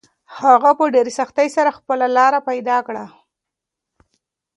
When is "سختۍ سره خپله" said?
1.19-2.05